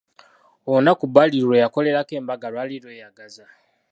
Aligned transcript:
Olunaku 0.69 1.05
Badru 1.15 1.37
lwe 1.47 1.61
yakolerako 1.63 2.11
embaga 2.19 2.47
lwali 2.53 2.75
lweyagaza. 2.83 3.45